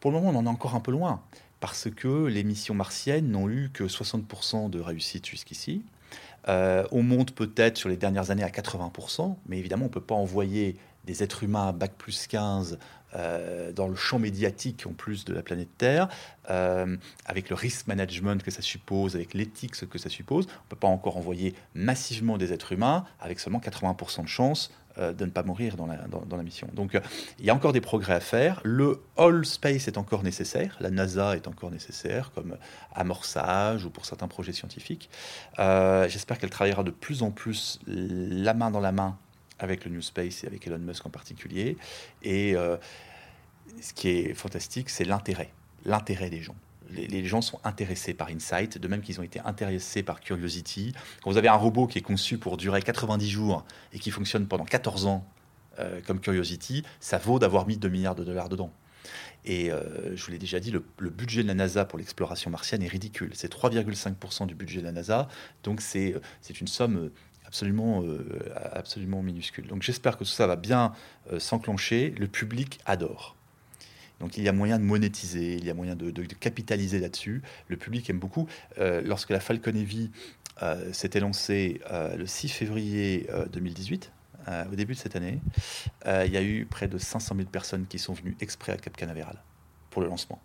Pour 0.00 0.10
le 0.10 0.20
moment, 0.20 0.30
on 0.30 0.40
en 0.40 0.46
est 0.46 0.50
encore 0.50 0.74
un 0.74 0.80
peu 0.80 0.92
loin 0.92 1.22
parce 1.62 1.88
que 1.88 2.26
les 2.26 2.42
missions 2.42 2.74
martiennes 2.74 3.30
n'ont 3.30 3.48
eu 3.48 3.70
que 3.72 3.84
60% 3.84 4.68
de 4.68 4.80
réussite 4.80 5.24
jusqu'ici. 5.24 5.84
Euh, 6.48 6.84
on 6.90 7.04
monte 7.04 7.36
peut-être 7.36 7.76
sur 7.76 7.88
les 7.88 7.96
dernières 7.96 8.32
années 8.32 8.42
à 8.42 8.48
80%, 8.48 9.36
mais 9.46 9.60
évidemment, 9.60 9.84
on 9.84 9.88
ne 9.88 9.92
peut 9.92 10.00
pas 10.00 10.16
envoyer 10.16 10.76
des 11.04 11.22
êtres 11.22 11.44
humains 11.44 11.72
bac 11.72 11.92
plus 11.96 12.26
15 12.26 12.80
euh, 13.14 13.70
dans 13.70 13.86
le 13.86 13.94
champ 13.94 14.18
médiatique 14.18 14.86
en 14.88 14.92
plus 14.92 15.24
de 15.24 15.34
la 15.34 15.42
planète 15.42 15.68
Terre, 15.78 16.08
euh, 16.50 16.96
avec 17.26 17.48
le 17.48 17.54
risk 17.54 17.86
management 17.86 18.42
que 18.42 18.50
ça 18.50 18.62
suppose, 18.62 19.14
avec 19.14 19.32
l'éthique 19.32 19.88
que 19.88 19.98
ça 19.98 20.08
suppose. 20.08 20.46
On 20.46 20.64
ne 20.64 20.68
peut 20.70 20.76
pas 20.76 20.88
encore 20.88 21.16
envoyer 21.16 21.54
massivement 21.74 22.38
des 22.38 22.52
êtres 22.52 22.72
humains 22.72 23.04
avec 23.20 23.38
seulement 23.38 23.60
80% 23.60 24.22
de 24.22 24.28
chance 24.28 24.72
de 24.98 25.24
ne 25.24 25.30
pas 25.30 25.42
mourir 25.42 25.76
dans 25.76 25.86
la, 25.86 25.96
dans, 25.96 26.36
la 26.36 26.42
mission. 26.42 26.68
Donc 26.72 26.94
euh, 26.94 27.00
il 27.38 27.44
y 27.44 27.50
a 27.50 27.54
encore 27.54 27.72
des 27.72 27.80
progrès 27.80 28.14
à 28.14 28.20
faire. 28.20 28.60
Le 28.64 29.02
All 29.16 29.44
Space 29.44 29.88
est 29.88 29.98
encore 29.98 30.22
nécessaire, 30.22 30.76
la 30.80 30.90
NASA 30.90 31.36
est 31.36 31.48
encore 31.48 31.70
nécessaire 31.70 32.30
comme 32.32 32.56
amorçage 32.94 33.84
ou 33.84 33.90
pour 33.90 34.04
certains 34.04 34.28
projets 34.28 34.52
scientifiques. 34.52 35.08
Euh, 35.58 36.08
j'espère 36.08 36.38
qu'elle 36.38 36.50
travaillera 36.50 36.82
de 36.82 36.90
plus 36.90 37.22
en 37.22 37.30
plus 37.30 37.80
la 37.86 38.54
main 38.54 38.70
dans 38.70 38.80
la 38.80 38.92
main 38.92 39.18
avec 39.58 39.84
le 39.84 39.90
New 39.92 40.02
Space 40.02 40.44
et 40.44 40.46
avec 40.46 40.66
Elon 40.66 40.78
Musk 40.78 41.06
en 41.06 41.10
particulier. 41.10 41.76
Et 42.22 42.54
ce 43.80 43.92
qui 43.94 44.08
est 44.08 44.34
fantastique, 44.34 44.90
c'est 44.90 45.04
l'intérêt, 45.04 45.50
l'intérêt 45.84 46.30
des 46.30 46.42
gens 46.42 46.56
les, 46.90 47.24
gens 47.24 47.40
sont 47.40 47.60
intéressés 47.64 48.14
par 48.14 48.28
Insight, 48.28 48.78
de 48.78 48.88
même 48.88 49.00
qu'ils 49.00 49.20
ont 49.20 49.22
été 49.22 49.40
intéressés 49.40 50.02
par 50.02 50.20
Curiosity. 50.20 50.92
Quand 51.22 51.30
vous 51.30 51.38
avez 51.38 51.48
un 51.48 51.54
robot 51.54 51.86
qui 51.86 51.98
est 51.98 52.02
conçu 52.02 52.38
pour 52.38 52.56
durer 52.56 52.82
90 52.82 53.28
jours 53.28 53.64
et 53.92 53.98
qui 53.98 54.10
fonctionne 54.10 54.46
pendant 54.46 54.64
14 54.64 55.06
ans, 55.06 55.26
euh, 55.78 56.00
comme 56.06 56.20
Curiosity, 56.20 56.84
ça 57.00 57.18
vaut 57.18 57.38
d'avoir 57.38 57.66
mis 57.66 57.76
2 57.76 57.88
milliards 57.88 58.14
de 58.14 58.24
dollars 58.24 58.48
dedans. 58.48 58.72
Et 59.44 59.72
euh, 59.72 60.14
je 60.14 60.24
vous 60.24 60.32
l'ai 60.32 60.38
déjà 60.38 60.60
dit, 60.60 60.70
le, 60.70 61.10
budget 61.10 61.42
de 61.42 61.48
la 61.48 61.54
NASA 61.54 61.84
pour 61.84 61.98
l'exploration 61.98 62.50
martienne 62.50 62.82
est 62.82 62.88
ridicule. 62.88 63.30
C'est 63.34 63.52
3,5% 63.52 64.46
du 64.46 64.54
budget 64.54 64.80
de 64.80 64.84
la 64.84 64.92
NASA, 64.92 65.28
donc 65.62 65.80
c'est 65.80 66.20
une 66.60 66.68
somme 66.68 67.10
absolument, 67.46 68.02
euh, 68.02 68.52
absolument 68.72 69.22
minuscule. 69.22 69.66
Donc 69.66 69.82
j'espère 69.82 70.18
que 70.18 70.24
tout 70.24 70.30
ça 70.30 70.46
va 70.46 70.56
bien 70.56 70.92
s'enclencher. 71.38 72.14
Le 72.18 72.28
public 72.28 72.78
adore. 72.84 73.36
Donc 74.22 74.36
il 74.36 74.44
y 74.44 74.48
a 74.48 74.52
moyen 74.52 74.78
de 74.78 74.84
monétiser, 74.84 75.56
il 75.56 75.64
y 75.64 75.70
a 75.70 75.74
moyen 75.74 75.96
de, 75.96 76.10
capitaliser 76.38 77.00
là-dessus. 77.00 77.42
Le 77.66 77.76
public 77.76 78.08
aime 78.08 78.20
beaucoup. 78.20 78.46
Euh, 78.78 79.02
lorsque 79.04 79.30
la 79.30 79.40
Falcon 79.40 79.74
Heavy 79.74 80.12
euh, 80.62 80.92
s'était 80.92 81.18
lancée 81.18 81.80
euh, 81.90 82.16
le 82.16 82.26
6 82.26 82.48
février 82.48 83.28
2018, 83.52 84.12
au 84.70 84.74
début 84.74 84.94
de 84.94 84.98
cette 84.98 85.14
année, 85.14 85.38
il 86.06 86.32
y 86.32 86.36
a 86.36 86.42
eu 86.42 86.66
près 86.66 86.88
de 86.88 86.98
500 86.98 87.36
000 87.36 87.48
personnes 87.48 87.86
qui 87.86 87.98
sont 87.98 88.12
venues 88.12 88.36
exprès 88.40 88.72
à 88.72 88.76
Cap 88.76 88.96
Canaveral 88.96 89.40
pour 89.90 90.02
le 90.02 90.08
lancement. 90.08 90.40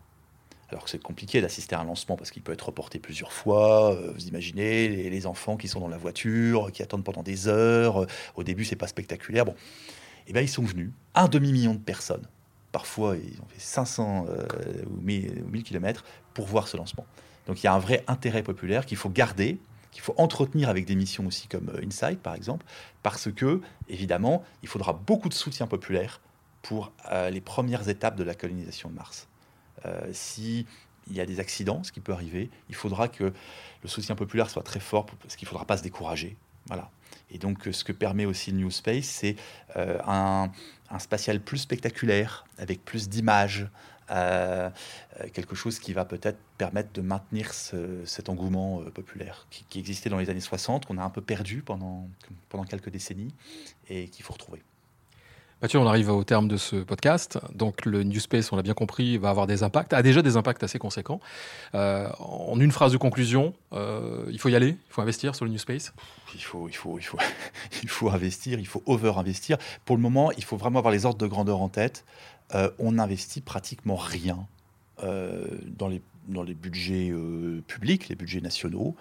Alors 0.69 0.83
que 0.83 0.89
c'est 0.89 1.01
compliqué 1.01 1.41
d'assister 1.41 1.75
à 1.75 1.79
un 1.79 1.85
lancement 1.85 2.15
parce 2.15 2.29
qu'il 2.29 2.43
peut 2.43 2.51
être 2.51 2.67
reporté 2.67 2.99
plusieurs 2.99 3.31
fois. 3.31 3.95
vous 4.13 4.27
imaginez 4.27 5.09
les, 5.09 5.25
enfants 5.25 5.55
qui 5.57 5.67
sont 5.67 5.79
dans 5.79 5.87
la 5.87 5.97
voiture, 5.97 6.71
qui 6.71 6.83
attendent 6.83 7.03
pendant 7.03 7.23
des 7.23 7.47
heures. 7.47 8.05
Au 8.35 8.43
début, 8.43 8.65
c'est 8.65 8.75
pas 8.75 8.87
spectaculaire. 8.87 9.45
Bon, 9.45 9.55
eh 10.27 10.33
bien 10.33 10.41
ils 10.41 10.49
sont 10.49 10.63
venus, 10.63 10.91
un 11.15 11.27
demi 11.27 11.51
million 11.51 11.73
de 11.73 11.79
personnes 11.79 12.27
Parfois, 12.77 13.15
ils 13.17 13.41
ont 13.41 13.47
fait 13.47 13.59
500 13.59 14.27
euh, 14.29 14.45
ou 14.85 15.01
1000, 15.01 15.63
km 15.63 16.03
pour 16.35 16.45
voir 16.45 16.67
ce 16.67 16.77
lancement. 16.77 17.07
Donc 17.47 17.63
il 17.63 17.63
y 17.63 17.67
a 17.67 17.73
un 17.73 17.79
vrai 17.79 18.03
intérêt 18.05 18.43
populaire 18.43 18.85
qu'il 18.85 18.97
faut 18.97 19.09
garder, 19.09 19.57
qu'il 19.89 20.03
faut 20.03 20.13
entretenir 20.17 20.69
avec 20.69 20.85
des 20.85 20.93
missions 20.93 21.25
aussi 21.25 21.47
comme 21.47 21.69
euh, 21.69 21.83
Insight 21.83 22.19
par 22.19 22.35
exemple, 22.35 22.67
parce 23.01 23.31
que 23.31 23.61
évidemment 23.89 24.43
il 24.61 24.69
faudra 24.69 24.93
beaucoup 24.93 25.27
de 25.27 25.33
soutien 25.33 25.65
populaire 25.65 26.21
pour 26.61 26.91
euh, 27.11 27.31
les 27.31 27.41
premières 27.41 27.89
étapes 27.89 28.15
de 28.15 28.23
la 28.23 28.35
colonisation 28.35 28.89
de 28.89 28.93
Mars. 28.93 29.27
Euh, 29.87 30.07
si 30.11 30.67
il 31.09 31.15
y 31.15 31.19
a 31.19 31.25
des 31.25 31.39
accidents, 31.39 31.81
ce 31.81 31.91
qui 31.91 31.99
peut 31.99 32.13
arriver, 32.13 32.51
il 32.69 32.75
faudra 32.75 33.07
que 33.07 33.33
le 33.81 33.89
soutien 33.89 34.13
populaire 34.13 34.51
soit 34.51 34.61
très 34.61 34.79
fort, 34.79 35.07
parce 35.07 35.35
qu'il 35.35 35.47
ne 35.47 35.49
faudra 35.49 35.65
pas 35.65 35.77
se 35.77 35.83
décourager. 35.83 36.37
Voilà. 36.67 36.91
Et 37.31 37.37
donc, 37.37 37.67
ce 37.71 37.83
que 37.83 37.91
permet 37.91 38.25
aussi 38.25 38.51
le 38.51 38.57
New 38.57 38.71
Space, 38.71 39.05
c'est 39.05 39.35
euh, 39.75 39.99
un, 40.05 40.49
spatial 40.99 41.41
plus 41.41 41.59
spectaculaire, 41.59 42.45
avec 42.57 42.83
plus 42.83 43.09
d'images, 43.09 43.67
euh, 44.09 44.69
euh, 45.19 45.27
quelque 45.33 45.53
chose 45.53 45.79
qui 45.79 45.91
va 45.91 46.05
peut-être 46.05 46.39
permettre 46.57 46.93
de 46.93 47.01
maintenir 47.01 47.53
cet 47.53 48.29
engouement 48.29 48.81
populaire 48.93 49.47
qui, 49.49 49.65
qui, 49.69 49.79
existait 49.79 50.09
dans 50.09 50.17
les 50.17 50.29
années 50.29 50.39
60, 50.39 50.85
qu'on 50.85 50.97
a 50.97 51.03
un 51.03 51.09
peu 51.09 51.21
perdu 51.21 51.61
pendant, 51.61 52.07
pendant 52.47 52.63
quelques 52.63 52.89
décennies 52.89 53.33
et 53.89 54.07
qu'il 54.07 54.23
faut 54.23 54.33
retrouver. 54.33 54.61
Mathieu, 55.59 55.79
on 55.79 55.87
arrive 55.87 56.11
au 56.11 56.23
terme 56.23 56.47
de 56.47 56.55
ce 56.55 56.75
podcast. 56.75 57.39
Donc 57.55 57.85
le 57.85 58.03
New 58.03 58.19
Space, 58.19 58.51
on 58.51 58.55
l'a 58.55 58.61
bien 58.61 58.75
compris, 58.75 59.17
va 59.17 59.31
avoir 59.31 59.47
des 59.47 59.63
impacts, 59.63 59.91
a 59.91 60.03
déjà 60.03 60.21
des 60.21 60.37
impacts 60.37 60.61
assez 60.61 60.77
conséquents. 60.77 61.19
Euh, 61.73 62.07
en 62.19 62.59
une 62.59 62.71
phrase 62.71 62.91
de 62.91 62.97
conclusion, 62.97 63.55
euh, 63.73 64.25
il 64.29 64.39
faut 64.39 64.49
y 64.49 64.55
aller, 64.55 64.67
il 64.67 64.91
faut 64.91 65.01
investir 65.01 65.33
sur 65.33 65.45
le 65.45 65.51
New 65.51 65.57
Space 65.57 65.93
il 66.35 66.43
faut, 66.43 66.69
il, 66.69 66.75
faut, 66.75 66.99
il, 66.99 67.03
faut, 67.03 67.17
il 67.83 67.89
faut 67.89 68.11
investir, 68.11 68.59
il 68.59 68.67
faut 68.67 68.83
over-investir. 68.85 69.57
Pour 69.83 69.95
le 69.95 70.01
moment, 70.03 70.31
il 70.33 70.43
faut 70.43 70.57
vraiment 70.57 70.77
avoir 70.77 70.91
les 70.91 71.07
ordres 71.07 71.17
de 71.17 71.25
grandeur 71.25 71.59
en 71.59 71.69
tête. 71.69 72.05
Euh, 72.53 72.69
on 72.77 72.91
n'investit 72.91 73.41
pratiquement 73.41 73.95
rien 73.95 74.45
dans 74.99 75.87
les 75.87 76.01
dans 76.27 76.43
les 76.43 76.53
budgets 76.53 77.09
euh, 77.11 77.61
publics, 77.67 78.09
les 78.09 78.15
budgets 78.15 78.41
nationaux, 78.41 78.95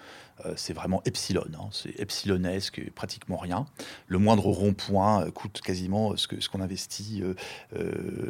euh, 0.44 0.54
c'est 0.56 0.72
vraiment 0.72 1.02
epsilon. 1.04 1.44
Hein. 1.54 1.68
c'est 1.72 1.98
epsilonesque, 1.98 2.90
pratiquement 2.94 3.36
rien. 3.36 3.66
Le 4.06 4.18
moindre 4.18 4.46
rond-point 4.46 5.26
euh, 5.26 5.30
coûte 5.30 5.60
quasiment 5.60 6.16
ce 6.16 6.28
qu'on 6.28 6.40
ce 6.40 6.48
qu'on 6.48 6.60
investit 6.60 7.22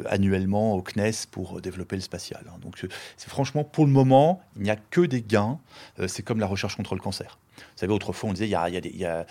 annuellement 0.05 0.73
au 0.73 0.81
CNES 0.81 1.27
pour 1.29 1.61
développer 1.61 1.95
le 1.95 2.01
spatial. 2.01 2.43
Hein. 2.49 2.57
Donc 2.61 2.85
c'est 3.15 3.29
franchement, 3.29 3.63
pour 3.63 3.85
le 3.85 3.91
moment, 3.91 4.41
il 4.55 4.63
n'y 4.63 4.71
a 4.71 4.75
que 4.75 5.01
des 5.01 5.21
gains. 5.21 5.59
c'est 6.07 6.23
comme 6.23 6.39
la 6.39 6.47
recherche 6.47 6.75
contre 6.75 6.95
le 6.95 7.01
cancer. 7.01 7.37
Vous 7.57 7.63
savez, 7.75 7.93
autrefois, 7.93 8.29
on 8.29 8.33
disait, 8.33 8.47
il 8.47 8.51
y 8.51 8.55
a, 8.55 8.69
y 8.69 8.77
a 8.77 8.81
des, 8.81 8.89
y 8.89 9.05
a, 9.05 9.25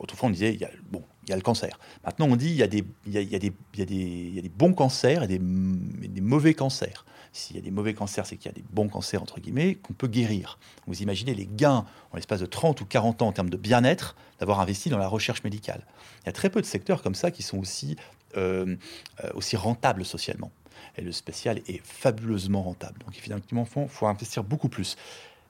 autrefois, 0.00 0.28
on 0.28 0.32
disait, 0.32 0.54
y 0.54 0.64
a, 0.64 0.70
bon, 0.90 1.02
il 1.26 1.30
y 1.30 1.32
a 1.32 1.36
le 1.36 1.42
cancer. 1.42 1.78
Maintenant, 2.04 2.26
on 2.26 2.36
dit, 2.36 2.50
il 2.50 2.56
y 2.56 2.62
a 2.62 2.68
des, 2.68 4.48
bons 4.48 4.72
cancers 4.72 5.24
et 5.24 5.26
des, 5.26 5.38
des 5.38 6.20
mauvais 6.20 6.54
cancers. 6.54 7.04
S'il 7.32 7.56
y 7.56 7.58
a 7.58 7.62
des 7.62 7.70
mauvais 7.70 7.92
cancers, 7.92 8.24
c'est 8.26 8.36
qu'il 8.36 8.46
y 8.46 8.54
a 8.54 8.54
des 8.54 8.64
bons 8.70 8.88
cancers, 8.88 9.20
entre 9.20 9.40
guillemets, 9.40 9.74
qu'on 9.74 9.92
peut 9.92 10.06
guérir. 10.06 10.58
Vous 10.86 11.02
imaginez 11.02 11.34
les 11.34 11.46
gains 11.46 11.84
en 12.12 12.16
l'espace 12.16 12.40
de 12.40 12.46
30 12.46 12.80
ou 12.80 12.86
40 12.86 13.22
ans 13.22 13.28
en 13.28 13.32
termes 13.32 13.50
de 13.50 13.56
bien-être 13.56 14.16
d'avoir 14.38 14.60
investi 14.60 14.88
dans 14.88 14.98
la 14.98 15.08
recherche 15.08 15.44
médicale. 15.44 15.84
Il 16.22 16.26
y 16.26 16.28
a 16.30 16.32
très 16.32 16.48
peu 16.48 16.62
de 16.62 16.66
secteurs 16.66 17.02
comme 17.02 17.14
ça 17.14 17.30
qui 17.30 17.42
sont 17.42 17.58
aussi, 17.58 17.96
euh, 18.36 18.76
euh, 19.22 19.30
aussi 19.34 19.56
rentables 19.56 20.04
socialement. 20.04 20.50
Et 20.96 21.02
le 21.02 21.12
spécial 21.12 21.60
est 21.66 21.84
fabuleusement 21.84 22.62
rentable. 22.62 23.00
Donc 23.04 23.18
il 23.18 23.88
faut 23.88 24.06
investir 24.06 24.44
beaucoup 24.44 24.68
plus. 24.68 24.96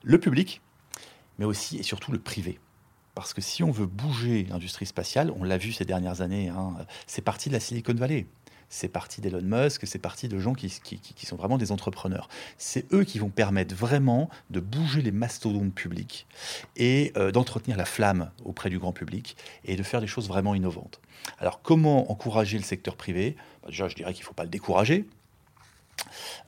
Le 0.03 0.19
public, 0.19 0.61
mais 1.39 1.45
aussi 1.45 1.77
et 1.77 1.83
surtout 1.83 2.11
le 2.11 2.19
privé. 2.19 2.59
Parce 3.17 3.33
que 3.33 3.41
si 3.41 3.63
on 3.63 3.71
veut 3.71 3.87
bouger 3.87 4.45
l'industrie 4.47 4.85
spatiale, 4.85 5.33
on 5.39 5.43
l'a 5.43 5.57
vu 5.57 5.71
ces 5.73 5.85
dernières 5.85 6.21
années, 6.21 6.49
hein, 6.49 6.75
c'est 7.07 7.23
parti 7.23 7.49
de 7.49 7.55
la 7.55 7.59
Silicon 7.59 7.95
Valley 7.95 8.27
c'est 8.69 8.89
parti 8.89 9.21
d'Elon 9.21 9.41
Musk, 9.41 9.87
c'est 9.87 9.97
parti 9.97 10.27
de 10.27 10.37
gens 10.39 10.53
qui, 10.53 10.69
sont 10.69 11.35
vraiment 11.37 11.57
des 11.57 11.71
entrepreneurs. 11.71 12.27
C'est 12.57 12.91
eux 12.93 13.05
qui 13.05 13.17
vont 13.17 13.29
permettre 13.29 13.73
vraiment 13.73 14.29
de 14.49 14.59
bouger 14.59 15.01
les 15.01 15.11
mastodontes 15.11 15.73
publics 15.73 16.27
et 16.75 17.13
euh, 17.15 17.31
d'entretenir 17.31 17.77
la 17.77 17.85
flamme 17.85 18.29
auprès 18.43 18.69
du 18.69 18.77
grand 18.77 18.91
public 18.91 19.37
et 19.63 19.77
de 19.77 19.83
faire 19.83 20.01
des 20.01 20.07
choses 20.07 20.27
vraiment 20.27 20.53
innovantes. 20.53 20.99
Alors 21.39 21.61
comment 21.61 22.11
encourager 22.11 22.57
le 22.57 22.63
secteur 22.63 22.97
privé? 22.97 23.37
Bah, 23.63 23.69
Déjà, 23.69 23.87
je 23.87 23.95
dirais 23.95 24.13
qu'il 24.13 24.23
ne 24.23 24.27
faut 24.27 24.33
pas 24.33 24.43
le 24.43 24.49
décourager. 24.49 25.07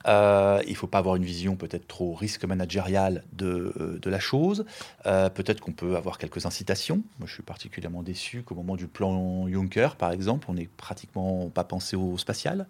Euh, 0.06 0.60
il 0.66 0.70
ne 0.70 0.76
faut 0.76 0.86
pas 0.86 0.98
avoir 0.98 1.16
une 1.16 1.24
vision 1.24 1.56
peut-être 1.56 1.86
trop 1.86 2.14
risque 2.14 2.44
managériale 2.44 3.24
de, 3.32 3.72
euh, 3.78 3.98
de 3.98 4.10
la 4.10 4.20
chose. 4.20 4.64
Euh, 5.06 5.28
peut-être 5.28 5.60
qu'on 5.60 5.72
peut 5.72 5.96
avoir 5.96 6.18
quelques 6.18 6.46
incitations. 6.46 7.02
Moi, 7.18 7.26
je 7.26 7.34
suis 7.34 7.42
particulièrement 7.42 8.02
déçu 8.02 8.42
qu'au 8.42 8.54
moment 8.54 8.76
du 8.76 8.86
plan 8.86 9.48
Juncker, 9.48 9.96
par 9.96 10.12
exemple, 10.12 10.46
on 10.48 10.54
n'ait 10.54 10.68
pratiquement 10.76 11.50
pas 11.50 11.64
pensé 11.64 11.96
au 11.96 12.16
spatial. 12.18 12.66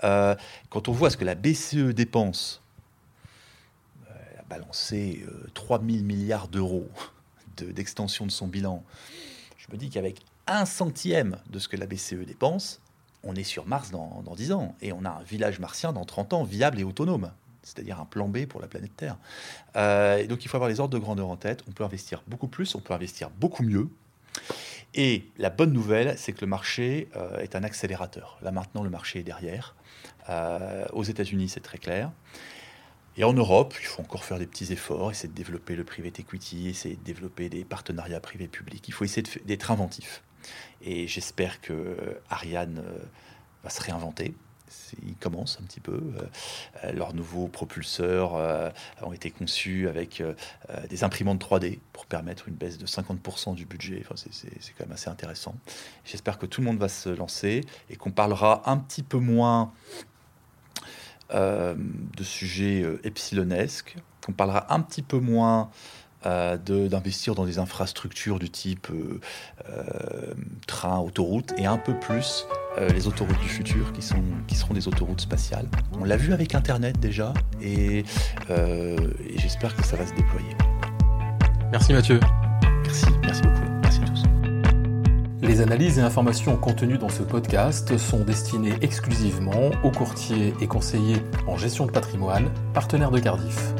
quand 0.00 0.88
on 0.88 0.92
voit 0.92 1.10
ce 1.10 1.16
que 1.16 1.24
la 1.24 1.34
BCE 1.34 1.94
dépense, 1.94 2.62
elle 4.08 4.40
a 4.40 4.42
balancé 4.48 5.24
3 5.54 5.78
000 5.78 6.02
milliards 6.02 6.48
d'euros 6.48 6.88
d'extension 7.56 8.26
de 8.26 8.30
son 8.30 8.48
bilan, 8.48 8.82
je 9.56 9.66
me 9.72 9.78
dis 9.78 9.88
qu'avec 9.88 10.20
un 10.46 10.64
centième 10.64 11.38
de 11.50 11.58
ce 11.58 11.68
que 11.68 11.76
la 11.76 11.86
BCE 11.86 12.26
dépense, 12.26 12.80
on 13.24 13.34
est 13.34 13.44
sur 13.44 13.66
Mars 13.66 13.90
dans, 13.90 14.22
dans 14.24 14.34
10 14.34 14.52
ans 14.52 14.74
et 14.80 14.92
on 14.92 15.04
a 15.04 15.10
un 15.10 15.22
village 15.22 15.58
martien 15.58 15.92
dans 15.92 16.04
30 16.04 16.32
ans 16.32 16.44
viable 16.44 16.80
et 16.80 16.84
autonome 16.84 17.30
c'est-à-dire 17.64 17.98
un 18.00 18.04
plan 18.04 18.28
B 18.28 18.46
pour 18.46 18.60
la 18.60 18.68
planète 18.68 18.94
Terre. 18.96 19.16
Euh, 19.76 20.26
donc 20.26 20.44
il 20.44 20.48
faut 20.48 20.56
avoir 20.56 20.68
les 20.68 20.80
ordres 20.80 20.94
de 20.94 20.98
grandeur 20.98 21.28
en 21.28 21.36
tête. 21.36 21.64
On 21.68 21.72
peut 21.72 21.84
investir 21.84 22.22
beaucoup 22.28 22.48
plus, 22.48 22.74
on 22.74 22.80
peut 22.80 22.94
investir 22.94 23.30
beaucoup 23.30 23.62
mieux. 23.62 23.88
Et 24.94 25.24
la 25.38 25.50
bonne 25.50 25.72
nouvelle, 25.72 26.16
c'est 26.18 26.32
que 26.32 26.40
le 26.42 26.46
marché 26.46 27.08
euh, 27.16 27.38
est 27.38 27.56
un 27.56 27.64
accélérateur. 27.64 28.38
Là 28.42 28.52
maintenant, 28.52 28.84
le 28.84 28.90
marché 28.90 29.20
est 29.20 29.24
derrière. 29.24 29.74
Euh, 30.28 30.84
aux 30.92 31.02
États-Unis, 31.02 31.48
c'est 31.48 31.60
très 31.60 31.78
clair. 31.78 32.12
Et 33.16 33.24
en 33.24 33.32
Europe, 33.32 33.74
il 33.80 33.86
faut 33.86 34.02
encore 34.02 34.24
faire 34.24 34.38
des 34.38 34.46
petits 34.46 34.72
efforts, 34.72 35.10
essayer 35.10 35.28
de 35.28 35.34
développer 35.34 35.76
le 35.76 35.84
private 35.84 36.18
equity, 36.20 36.68
essayer 36.68 36.96
de 36.96 37.04
développer 37.04 37.48
des 37.48 37.64
partenariats 37.64 38.20
privés-publics. 38.20 38.86
Il 38.88 38.94
faut 38.94 39.04
essayer 39.04 39.24
d'être 39.44 39.70
inventif. 39.70 40.22
Et 40.82 41.06
j'espère 41.06 41.60
que 41.60 42.18
Ariane 42.28 42.82
euh, 42.84 42.98
va 43.62 43.70
se 43.70 43.80
réinventer. 43.80 44.34
Ils 45.06 45.16
commencent 45.16 45.58
un 45.62 45.64
petit 45.64 45.80
peu. 45.80 46.00
Euh, 46.84 46.92
leurs 46.92 47.14
nouveaux 47.14 47.48
propulseurs 47.48 48.34
euh, 48.34 48.70
ont 49.02 49.12
été 49.12 49.30
conçus 49.30 49.88
avec 49.88 50.22
des 50.88 51.04
imprimantes 51.04 51.42
3D 51.42 51.78
pour 51.92 52.06
permettre 52.06 52.48
une 52.48 52.54
baisse 52.54 52.78
de 52.78 52.86
50% 52.86 53.54
du 53.54 53.66
budget. 53.66 54.02
Enfin, 54.04 54.14
c'est 54.16 54.72
quand 54.76 54.84
même 54.84 54.92
assez 54.92 55.10
intéressant. 55.10 55.54
J'espère 56.04 56.38
que 56.38 56.46
tout 56.46 56.60
le 56.60 56.66
monde 56.66 56.78
va 56.78 56.88
se 56.88 57.08
lancer 57.08 57.62
et 57.88 57.96
qu'on 57.96 58.10
parlera 58.10 58.68
un 58.70 58.78
petit 58.78 59.02
peu 59.02 59.18
moins 59.18 59.72
de 61.30 62.22
sujets 62.22 62.84
epsilonesques, 63.02 63.96
qu'on 64.24 64.32
parlera 64.32 64.72
un 64.72 64.80
petit 64.80 65.02
peu 65.02 65.18
moins 65.18 65.70
euh, 66.26 66.56
d'investir 66.56 67.34
dans 67.34 67.44
des 67.44 67.58
infrastructures 67.58 68.38
du 68.38 68.50
type 68.50 68.88
euh, 68.90 69.20
euh, 69.68 70.34
train, 70.66 70.98
autoroute, 70.98 71.52
et 71.58 71.66
un 71.66 71.78
peu 71.78 71.94
plus 71.94 72.46
les 72.92 73.06
autoroutes 73.06 73.38
du 73.38 73.48
futur 73.48 73.92
qui, 73.92 74.02
sont, 74.02 74.16
qui 74.48 74.56
seront 74.56 74.74
des 74.74 74.88
autoroutes 74.88 75.20
spatiales. 75.20 75.68
On 76.00 76.04
l'a 76.04 76.16
vu 76.16 76.32
avec 76.32 76.56
Internet 76.56 76.98
déjà, 76.98 77.32
et, 77.62 78.04
et 78.50 79.38
j'espère 79.38 79.76
que 79.76 79.84
ça 79.84 79.94
va 79.94 80.04
se 80.04 80.12
déployer. 80.14 80.56
Merci 81.70 81.92
Mathieu. 81.92 82.18
Merci, 82.82 83.06
merci 83.22 83.42
beaucoup. 83.42 83.70
Merci 83.80 84.00
à 84.00 84.08
tous. 84.08 84.22
Les 85.40 85.60
analyses 85.60 85.98
et 85.98 86.02
informations 86.02 86.56
contenues 86.56 86.98
dans 86.98 87.08
ce 87.08 87.22
podcast 87.22 87.96
sont 87.96 88.24
destinées 88.24 88.74
exclusivement 88.80 89.70
aux 89.84 89.92
courtiers 89.92 90.52
et 90.60 90.66
conseillers 90.66 91.22
en 91.46 91.56
gestion 91.56 91.86
de 91.86 91.92
patrimoine, 91.92 92.50
partenaires 92.72 93.12
de 93.12 93.20
Cardiff. 93.20 93.74